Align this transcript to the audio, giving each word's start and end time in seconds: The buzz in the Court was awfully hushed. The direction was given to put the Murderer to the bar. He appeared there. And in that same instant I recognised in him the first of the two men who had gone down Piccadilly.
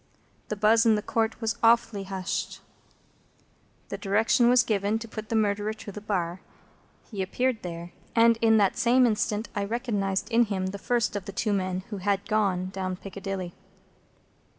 The 0.47 0.55
buzz 0.55 0.83
in 0.83 0.95
the 0.95 1.03
Court 1.03 1.39
was 1.39 1.59
awfully 1.61 2.05
hushed. 2.05 2.59
The 3.89 3.99
direction 3.99 4.49
was 4.49 4.63
given 4.63 4.97
to 4.97 5.07
put 5.07 5.29
the 5.29 5.35
Murderer 5.35 5.73
to 5.73 5.91
the 5.91 6.01
bar. 6.01 6.41
He 7.11 7.21
appeared 7.21 7.61
there. 7.61 7.91
And 8.15 8.39
in 8.41 8.57
that 8.57 8.77
same 8.79 9.05
instant 9.05 9.47
I 9.55 9.63
recognised 9.63 10.31
in 10.31 10.45
him 10.45 10.65
the 10.73 10.79
first 10.79 11.15
of 11.15 11.25
the 11.25 11.31
two 11.31 11.53
men 11.53 11.81
who 11.91 11.97
had 11.97 12.25
gone 12.25 12.71
down 12.71 12.95
Piccadilly. 12.95 13.53